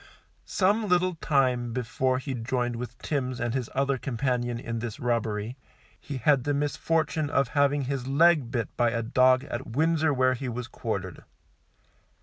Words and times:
Some 0.47 0.87
little 0.87 1.13
time 1.13 1.73
before 1.73 2.17
he 2.17 2.33
joined 2.33 2.75
with 2.75 2.97
Timms 3.03 3.39
and 3.39 3.53
his 3.53 3.69
other 3.75 3.99
companion 3.99 4.59
in 4.59 4.79
this 4.79 4.99
robbery, 4.99 5.57
he 5.99 6.17
had 6.17 6.43
the 6.43 6.55
misfortune 6.55 7.29
of 7.29 7.49
having 7.49 7.83
his 7.83 8.07
leg 8.07 8.49
bit 8.49 8.75
by 8.75 8.89
a 8.89 9.03
dog 9.03 9.43
at 9.43 9.67
Windsor, 9.75 10.11
where 10.11 10.33
he 10.33 10.49
was 10.49 10.67
quartered. 10.67 11.23